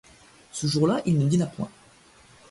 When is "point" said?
1.45-1.69